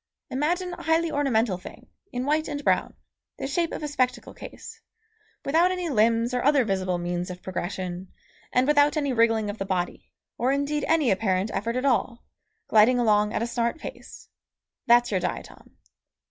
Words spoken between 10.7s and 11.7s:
any apparent